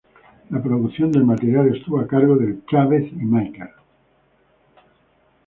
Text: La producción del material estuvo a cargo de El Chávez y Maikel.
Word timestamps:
La 0.49 0.59
producción 0.63 1.11
del 1.11 1.25
material 1.25 1.75
estuvo 1.75 1.99
a 1.99 2.07
cargo 2.07 2.35
de 2.35 2.45
El 2.45 2.65
Chávez 2.65 3.05
y 3.11 3.23
Maikel. 3.23 3.69